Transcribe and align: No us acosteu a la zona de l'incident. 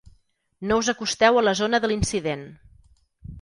No 0.71 0.77
us 0.83 0.89
acosteu 0.93 1.37
a 1.41 1.43
la 1.49 1.53
zona 1.61 1.81
de 1.85 1.91
l'incident. 1.93 2.43